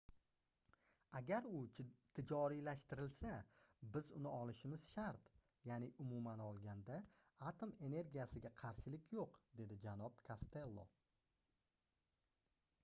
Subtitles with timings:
[1.17, 1.57] agar u
[2.19, 3.33] tijoriylashtirilsa
[3.97, 5.29] biz uni olishimiz shart
[5.71, 6.97] yaʼni umuman olganda
[7.51, 10.87] atom energiyasiga qarshilik yoʻq- dedi janob kostello